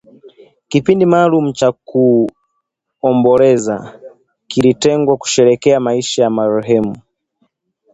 Kipindi 0.71 1.05
maalum 1.13 1.45
cha 1.53 1.69
kuomboleza 1.71 3.75
kilitengwa 4.47 5.17
kusherekea 5.17 5.79
maisha 5.79 6.23
ya 6.23 6.29
marehemu 6.29 6.95